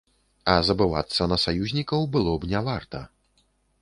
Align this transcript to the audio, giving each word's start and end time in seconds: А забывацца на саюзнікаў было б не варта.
А 0.53 0.53
забывацца 0.69 1.27
на 1.33 1.37
саюзнікаў 1.45 2.01
было 2.17 2.31
б 2.43 2.51
не 2.55 2.59
варта. 2.69 3.03